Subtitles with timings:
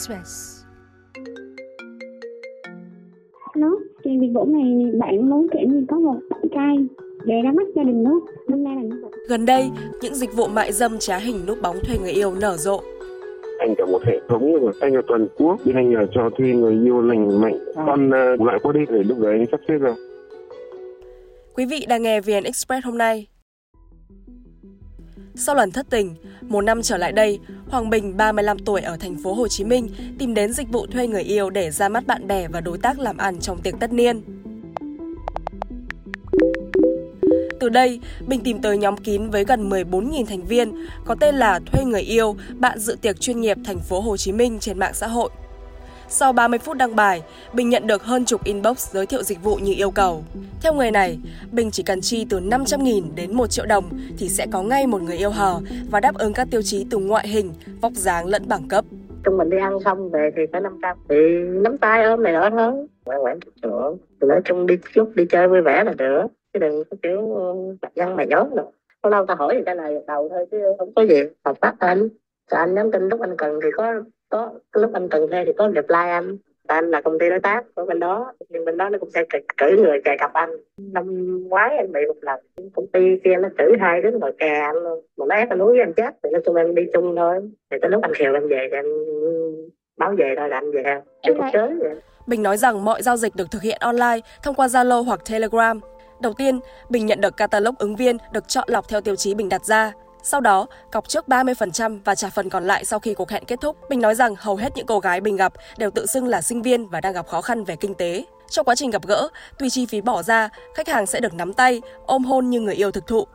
[0.00, 0.64] Express.
[3.56, 6.76] Nó, chuyện dịch vụ này bạn muốn kiểu như có một bạn trai
[7.24, 8.20] để ra mắt gia đình đó.
[8.48, 9.10] Hôm nay là như vậy.
[9.28, 9.70] Gần đây,
[10.02, 12.80] những dịch vụ mại dâm trá hình núp bóng thuê người yêu nở rộ.
[13.58, 16.48] anh cả một hệ thống rồi anh ở toàn quốc bên anh là cho thuê
[16.48, 19.78] người yêu lành mạnh con uh, lại qua đi để lúc đấy anh sắp xếp
[19.78, 19.94] ra
[21.54, 23.29] Quý vị đang nghe VN Express hôm nay.
[25.42, 27.38] Sau lần thất tình, một năm trở lại đây,
[27.68, 29.88] Hoàng Bình, 35 tuổi ở thành phố Hồ Chí Minh,
[30.18, 32.98] tìm đến dịch vụ thuê người yêu để ra mắt bạn bè và đối tác
[32.98, 34.22] làm ăn trong tiệc tất niên.
[37.60, 40.72] Từ đây, Bình tìm tới nhóm kín với gần 14.000 thành viên,
[41.04, 44.32] có tên là Thuê người yêu, bạn dự tiệc chuyên nghiệp thành phố Hồ Chí
[44.32, 45.30] Minh trên mạng xã hội.
[46.12, 49.56] Sau 30 phút đăng bài, Bình nhận được hơn chục inbox giới thiệu dịch vụ
[49.56, 50.24] như yêu cầu.
[50.62, 51.18] Theo người này,
[51.52, 53.84] Bình chỉ cần chi từ 500.000 đến 1 triệu đồng
[54.18, 55.60] thì sẽ có ngay một người yêu hờ
[55.90, 58.84] và đáp ứng các tiêu chí từ ngoại hình, vóc dáng lẫn bảng cấp.
[59.24, 61.16] Trong mình đi ăn xong về thì có năm trăm thì
[61.62, 62.72] nắm tay ôm này nọ thôi
[63.04, 66.58] ngoan ngoãn chút nữa nói chung đi chút đi chơi vui vẻ là được chứ
[66.60, 67.20] đừng có kiểu
[67.82, 68.70] mặt văn mày nhốt được
[69.02, 71.74] lâu lâu ta hỏi thì trả lời đầu thôi chứ không có gì hợp tác
[71.78, 71.98] anh
[72.50, 73.94] rồi anh nhắn tin lúc anh cần thì có
[74.30, 76.36] có lúc anh cần thuê thì có reply anh.
[76.68, 79.10] Và anh là công ty đối tác của bên đó nhưng bên đó nó cũng
[79.10, 79.24] sẽ
[79.58, 80.50] cử, người kè cặp anh.
[80.78, 82.40] Năm ngoái anh bị một lần
[82.74, 85.04] công ty kia nó cử hai đứa ngồi kè anh luôn.
[85.16, 87.40] Nó ép anh uống với anh chết thì nói chung em đi chung thôi.
[87.70, 88.92] Thì tới lúc anh khều em về thì anh
[89.96, 91.00] báo về thôi là anh về.
[91.22, 91.94] Chứ không tới vậy.
[92.26, 95.80] Bình nói rằng mọi giao dịch được thực hiện online thông qua Zalo hoặc Telegram.
[96.22, 99.48] Đầu tiên, Bình nhận được catalog ứng viên được chọn lọc theo tiêu chí Bình
[99.48, 99.92] đặt ra.
[100.22, 103.60] Sau đó, cọc trước 30% và trả phần còn lại sau khi cuộc hẹn kết
[103.60, 103.76] thúc.
[103.88, 106.62] Bình nói rằng hầu hết những cô gái Bình gặp đều tự xưng là sinh
[106.62, 108.24] viên và đang gặp khó khăn về kinh tế.
[108.50, 111.52] Trong quá trình gặp gỡ, tuy chi phí bỏ ra, khách hàng sẽ được nắm
[111.52, 113.26] tay, ôm hôn như người yêu thực thụ.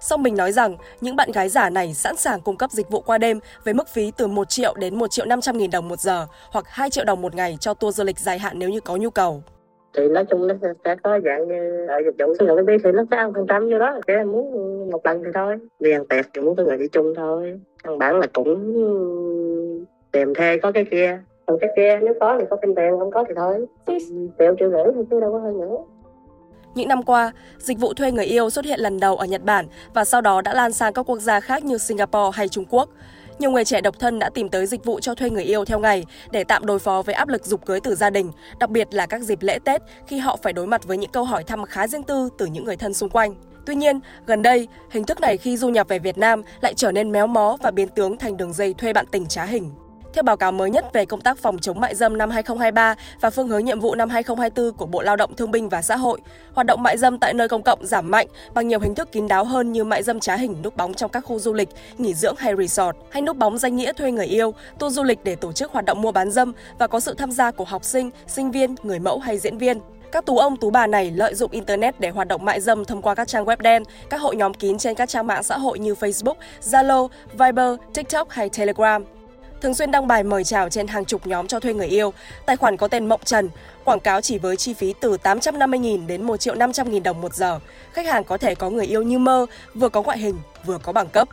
[0.00, 3.00] Song Bình nói rằng những bạn gái giả này sẵn sàng cung cấp dịch vụ
[3.00, 6.00] qua đêm với mức phí từ 1 triệu đến 1 triệu 500 nghìn đồng một
[6.00, 8.80] giờ hoặc 2 triệu đồng một ngày cho tour du lịch dài hạn nếu như
[8.80, 9.42] có nhu cầu
[9.96, 10.54] thì nói chung nó
[10.84, 13.46] sẽ, có dạng như ở dịch vụ sử dụng cái thì nó sẽ ăn phần
[13.48, 13.98] trăm vô đó.
[14.06, 15.56] Chỉ là muốn một lần thì thôi.
[15.80, 17.60] Đi ăn tiệc thì muốn có người đi chung thôi.
[17.84, 18.74] Căn bản là cũng
[20.12, 21.20] tìm thuê có cái kia.
[21.46, 23.66] Còn cái kia nếu có thì có thêm tiền không có thì thôi.
[24.38, 25.76] Triệu triệu rưỡi thì chứ đâu có hơn nữa
[26.74, 29.66] Những năm qua, dịch vụ thuê người yêu xuất hiện lần đầu ở Nhật Bản
[29.94, 32.88] và sau đó đã lan sang các quốc gia khác như Singapore hay Trung Quốc.
[33.42, 35.78] Nhiều người trẻ độc thân đã tìm tới dịch vụ cho thuê người yêu theo
[35.78, 38.88] ngày để tạm đối phó với áp lực dục cưới từ gia đình, đặc biệt
[38.94, 41.64] là các dịp lễ Tết khi họ phải đối mặt với những câu hỏi thăm
[41.64, 43.34] khá riêng tư từ những người thân xung quanh.
[43.66, 46.92] Tuy nhiên, gần đây, hình thức này khi du nhập về Việt Nam lại trở
[46.92, 49.70] nên méo mó và biến tướng thành đường dây thuê bạn tình trá hình.
[50.12, 53.30] Theo báo cáo mới nhất về công tác phòng chống mại dâm năm 2023 và
[53.30, 56.20] phương hướng nhiệm vụ năm 2024 của Bộ Lao động Thương binh và Xã hội,
[56.54, 59.28] hoạt động mại dâm tại nơi công cộng giảm mạnh bằng nhiều hình thức kín
[59.28, 61.68] đáo hơn như mại dâm trá hình núp bóng trong các khu du lịch,
[61.98, 65.18] nghỉ dưỡng hay resort, hay núp bóng danh nghĩa thuê người yêu, tour du lịch
[65.24, 67.84] để tổ chức hoạt động mua bán dâm và có sự tham gia của học
[67.84, 69.80] sinh, sinh viên, người mẫu hay diễn viên.
[70.12, 73.02] Các tú ông tú bà này lợi dụng internet để hoạt động mại dâm thông
[73.02, 75.78] qua các trang web đen, các hội nhóm kín trên các trang mạng xã hội
[75.78, 79.04] như Facebook, Zalo, Viber, TikTok hay Telegram
[79.62, 82.10] thường xuyên đăng bài mời chào trên hàng chục nhóm cho thuê người yêu.
[82.46, 83.48] Tài khoản có tên Mộng Trần,
[83.84, 87.34] quảng cáo chỉ với chi phí từ 850.000 đến 1 triệu 500 000 đồng một
[87.34, 87.58] giờ.
[87.92, 90.34] Khách hàng có thể có người yêu như mơ, vừa có ngoại hình,
[90.66, 91.28] vừa có bằng cấp.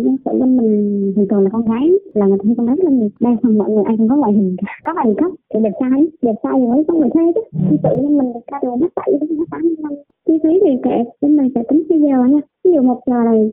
[0.00, 3.30] Sự mình thường thường là con gái là người thân con gái nên mình đa
[3.42, 6.06] phần mọi người ai cũng có ngoại hình cả có bằng cấp thì đẹp trai
[6.22, 8.92] đẹp trai thì mới có người thấy chứ Nhân sự bên mình ca đồ mắc
[8.96, 9.92] bảy đến mắc tám năm
[10.26, 13.14] chi phí thì kệ bên mình sẽ tính theo giờ nha ví dụ một giờ
[13.24, 13.50] này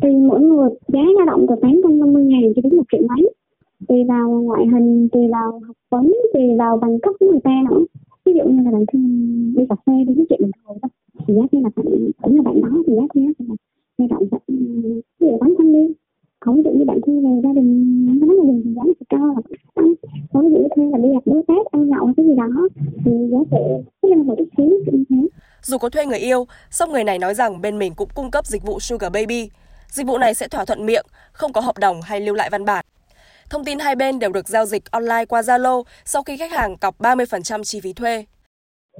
[0.00, 2.82] tùy mỗi người giá dao động từ tám trăm năm mươi ngàn cho đến một
[2.92, 3.32] triệu mấy.
[3.88, 7.62] Tùy vào ngoại hình tùy vào học vấn tùy vào bằng cấp của người ta
[7.70, 7.84] nữa.
[8.24, 9.02] Ví dụ như là bạn thân
[9.56, 10.88] đi cà phê đi nói chuyện bình thường đó
[11.26, 11.86] thì giá thuê là bạn
[12.22, 13.54] cũng là bạn đó thì giá thuê là
[13.98, 15.94] dao động sẽ ví dụ bán trăm đi.
[16.40, 18.82] Còn ví dụ như bạn thuê về gia đình nó nói là đình thì giá
[18.86, 19.40] nó sẽ cao là
[19.74, 19.94] tăng
[20.32, 22.68] còn ví dụ như thuê là đi gặp đối tác ăn nhậu cái gì đó
[23.04, 24.66] thì giá sẽ cái lên một chút xíu
[25.62, 28.46] Dù có thuê người yêu, song người này nói rằng bên mình cũng cung cấp
[28.46, 29.50] dịch vụ Sugar Baby.
[29.90, 32.64] Dịch vụ này sẽ thỏa thuận miệng, không có hợp đồng hay lưu lại văn
[32.64, 32.84] bản.
[33.50, 36.76] Thông tin hai bên đều được giao dịch online qua Zalo sau khi khách hàng
[36.76, 38.24] cọc 30% chi phí thuê.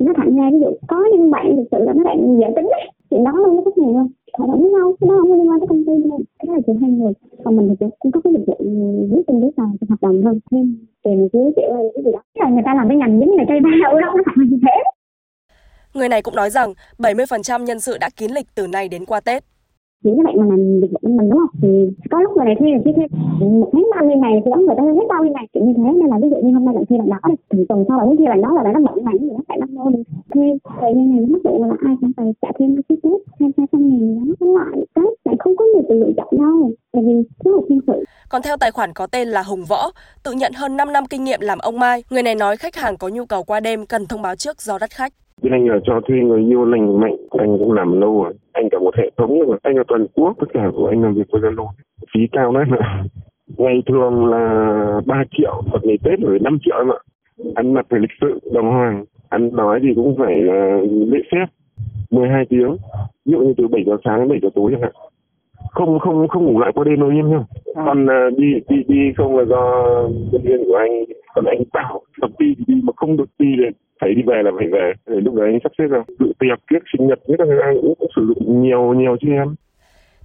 [0.00, 2.68] nó thẳng ra ví dụ có những bạn thực sự là mấy bạn dễ tính
[2.80, 4.08] ấy, chuyện đó luôn nó rất nhiều luôn
[4.38, 6.60] thỏa thuận với nhau cái đó không liên quan tới công ty đâu cái là
[6.66, 7.12] chuyện hai người
[7.44, 8.56] còn mình thì chỉ cũng có cái dịch vụ
[9.26, 12.22] trên giấy tờ trên hợp đồng thôi thêm tiền dưới triệu hay cái gì đó
[12.34, 14.58] Tức là người ta làm cái ngành như là cây bao đó nó là như
[14.62, 14.76] thế
[15.94, 19.20] Người này cũng nói rằng 70% nhân sự đã kín lịch từ nay đến qua
[19.20, 19.44] Tết
[20.02, 21.54] những cái bạn mà làm dịch vụ bên mình đúng không?
[21.62, 21.68] Thì
[22.10, 23.06] có lúc người này thuê là kia thuê
[23.40, 25.74] một tháng bao nhiêu ngày thì đóng người ta hết bao nhiêu ngày kiểu như
[25.76, 25.82] thế.
[26.00, 27.18] Nên là ví dụ như hôm nay bạn thuê bạn đó
[27.50, 29.42] thì tuần sau bạn muốn thuê bạn đó là bạn nó bận bạn thì nó
[29.48, 30.02] phải năm đô đi.
[30.34, 30.46] Thuê
[30.80, 33.66] thời gian này mất dụ là ai cũng phải trả thêm cái phí tết hai
[33.72, 34.34] trăm nghìn đó.
[34.40, 37.14] Cũng lại cái bạn không có nhiều sự lựa chọn đâu tại vì
[37.44, 39.90] rất một nhân sự Còn theo tài khoản có tên là Hùng Võ,
[40.24, 42.96] tự nhận hơn 5 năm kinh nghiệm làm ông Mai, người này nói khách hàng
[42.96, 45.78] có nhu cầu qua đêm cần thông báo trước do đắt khách bên anh là
[45.84, 48.32] cho thuê người yêu lành mạnh, anh cũng làm lâu rồi.
[48.52, 51.14] Anh cả một hệ thống rồi anh ở toàn quốc, tất cả của anh làm
[51.14, 51.68] việc với zalo.
[52.14, 53.04] Phí cao đấy mà.
[53.56, 56.98] Ngày thường là 3 triệu, một ngày tết rồi 5 triệu em ạ.
[57.54, 59.04] Ăn mặc phải lịch sự đồng hoàng.
[59.28, 61.46] Ăn nói thì cũng phải là lễ phép
[62.10, 62.76] 12 tiếng.
[63.24, 64.92] Ví dụ như từ 7 giờ sáng đến 7 giờ tối chẳng hạn
[65.70, 67.44] không không không ngủ lại qua đêm đâu em nhá.
[67.74, 69.84] Còn à, đi đi đi không là do
[70.32, 73.46] nhân viên của anh còn anh bảo tập đi thì đi mà không được đi
[73.56, 73.64] thì
[74.00, 74.92] phải đi về là phải về.
[75.06, 77.58] Để lúc đấy anh sắp xếp ra tự tiệc kiếp sinh nhật nhất là người
[77.60, 79.54] ta cũng, cũng sử dụng nhiều nhiều chứ em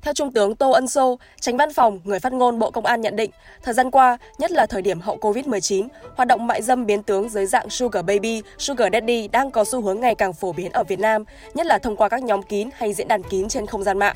[0.02, 3.02] Theo Trung tướng Tô Ân Sô, tránh văn phòng, người phát ngôn Bộ Công an
[3.02, 3.32] nhận định,
[3.64, 7.30] thời gian qua, nhất là thời điểm hậu Covid-19, hoạt động mại dâm biến tướng
[7.30, 10.84] dưới dạng Sugar Baby, Sugar Daddy đang có xu hướng ngày càng phổ biến ở
[10.84, 13.84] Việt Nam, nhất là thông qua các nhóm kín hay diễn đàn kín trên không
[13.84, 14.16] gian mạng.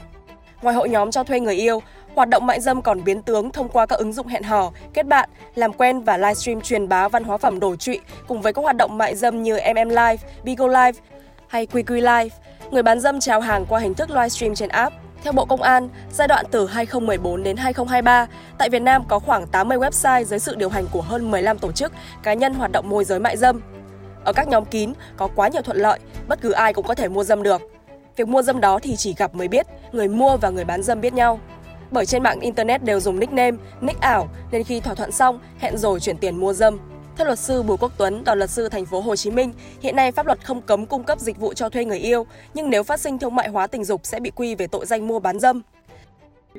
[0.61, 1.81] Ngoài hội nhóm cho thuê người yêu,
[2.15, 5.05] hoạt động mại dâm còn biến tướng thông qua các ứng dụng hẹn hò, kết
[5.05, 8.61] bạn, làm quen và livestream truyền bá văn hóa phẩm đổi trụy cùng với các
[8.61, 10.99] hoạt động mại dâm như MM Live, Bigo Live
[11.47, 12.35] hay QQ Live.
[12.71, 14.95] Người bán dâm chào hàng qua hình thức livestream trên app.
[15.23, 18.27] Theo Bộ Công an, giai đoạn từ 2014 đến 2023,
[18.57, 21.71] tại Việt Nam có khoảng 80 website dưới sự điều hành của hơn 15 tổ
[21.71, 21.91] chức,
[22.23, 23.61] cá nhân hoạt động môi giới mại dâm.
[24.23, 27.07] Ở các nhóm kín có quá nhiều thuận lợi, bất cứ ai cũng có thể
[27.07, 27.68] mua dâm được.
[28.19, 31.01] Việc mua dâm đó thì chỉ gặp mới biết, người mua và người bán dâm
[31.01, 31.39] biết nhau.
[31.91, 35.77] Bởi trên mạng internet đều dùng nickname, nick ảo nên khi thỏa thuận xong, hẹn
[35.77, 36.77] rồi chuyển tiền mua dâm.
[37.17, 39.95] Theo luật sư Bùi Quốc Tuấn, đoàn luật sư thành phố Hồ Chí Minh, hiện
[39.95, 42.83] nay pháp luật không cấm cung cấp dịch vụ cho thuê người yêu, nhưng nếu
[42.83, 45.39] phát sinh thương mại hóa tình dục sẽ bị quy về tội danh mua bán
[45.39, 45.61] dâm.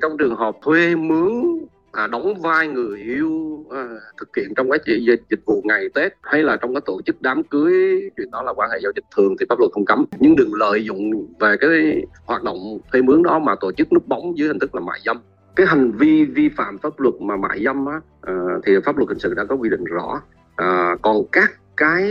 [0.01, 1.43] trong trường hợp thuê mướn
[1.91, 3.87] à, đóng vai người yêu à,
[4.19, 7.01] thực hiện trong quá trình dịch, dịch vụ ngày Tết hay là trong cái tổ
[7.05, 9.85] chức đám cưới chuyện đó là quan hệ giao dịch thường thì pháp luật không
[9.85, 10.05] cấm.
[10.19, 14.07] Nhưng đừng lợi dụng về cái hoạt động thuê mướn đó mà tổ chức núp
[14.07, 15.17] bóng dưới hình thức là mại dâm.
[15.55, 18.33] Cái hành vi vi phạm pháp luật mà mại dâm á à,
[18.65, 20.21] thì pháp luật hình sự đã có quy định rõ.
[20.55, 22.03] À, còn các cái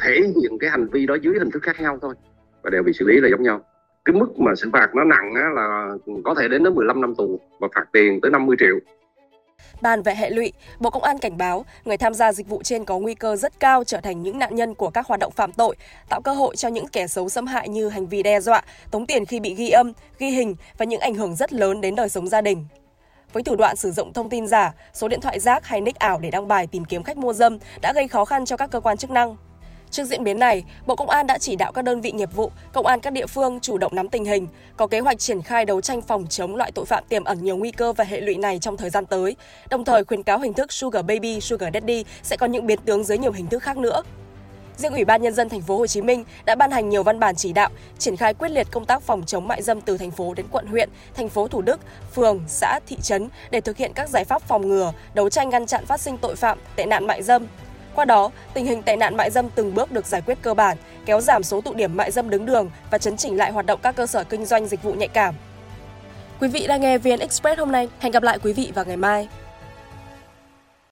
[0.00, 2.14] thể hiện cái hành vi đó dưới hình thức khác nhau thôi
[2.62, 3.60] và đều bị xử lý là giống nhau.
[4.04, 5.90] Cái mức mà xử phạt nó nặng á, là
[6.24, 8.78] có thể đến đến 15 năm tù và phạt tiền tới 50 triệu.
[9.80, 12.84] Bàn về hệ lụy, Bộ Công an cảnh báo người tham gia dịch vụ trên
[12.84, 15.52] có nguy cơ rất cao trở thành những nạn nhân của các hoạt động phạm
[15.52, 15.76] tội,
[16.08, 19.06] tạo cơ hội cho những kẻ xấu xâm hại như hành vi đe dọa, tống
[19.06, 22.08] tiền khi bị ghi âm, ghi hình và những ảnh hưởng rất lớn đến đời
[22.08, 22.66] sống gia đình.
[23.32, 26.18] Với thủ đoạn sử dụng thông tin giả, số điện thoại rác hay nick ảo
[26.18, 28.80] để đăng bài tìm kiếm khách mua dâm đã gây khó khăn cho các cơ
[28.80, 29.36] quan chức năng.
[29.92, 32.50] Trước diễn biến này, Bộ Công an đã chỉ đạo các đơn vị nghiệp vụ,
[32.72, 34.46] công an các địa phương chủ động nắm tình hình,
[34.76, 37.56] có kế hoạch triển khai đấu tranh phòng chống loại tội phạm tiềm ẩn nhiều
[37.56, 39.36] nguy cơ và hệ lụy này trong thời gian tới,
[39.70, 43.04] đồng thời khuyến cáo hình thức Sugar Baby, Sugar Daddy sẽ có những biến tướng
[43.04, 44.02] dưới nhiều hình thức khác nữa.
[44.76, 47.20] Riêng Ủy ban nhân dân thành phố Hồ Chí Minh đã ban hành nhiều văn
[47.20, 50.10] bản chỉ đạo triển khai quyết liệt công tác phòng chống mại dâm từ thành
[50.10, 51.80] phố đến quận huyện, thành phố Thủ Đức,
[52.14, 55.66] phường, xã, thị trấn để thực hiện các giải pháp phòng ngừa, đấu tranh ngăn
[55.66, 57.46] chặn phát sinh tội phạm, tệ nạn mại dâm,
[57.94, 60.76] qua đó, tình hình tệ nạn mại dâm từng bước được giải quyết cơ bản,
[61.06, 63.80] kéo giảm số tụ điểm mại dâm đứng đường và chấn chỉnh lại hoạt động
[63.82, 65.34] các cơ sở kinh doanh dịch vụ nhạy cảm.
[66.40, 67.88] Quý vị đang nghe VN Express hôm nay.
[68.00, 69.28] Hẹn gặp lại quý vị vào ngày mai.